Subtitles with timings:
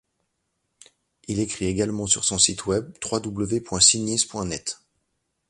[1.27, 4.81] Il écrit également pour son site web www.signis.net.